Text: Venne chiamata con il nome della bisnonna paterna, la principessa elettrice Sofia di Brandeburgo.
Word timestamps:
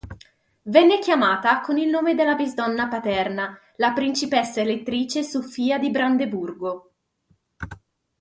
Venne 0.63 0.97
chiamata 0.97 1.61
con 1.61 1.77
il 1.77 1.87
nome 1.87 2.15
della 2.15 2.33
bisnonna 2.33 2.87
paterna, 2.87 3.55
la 3.75 3.93
principessa 3.93 4.59
elettrice 4.59 5.21
Sofia 5.21 5.77
di 5.77 5.91
Brandeburgo. 5.91 6.91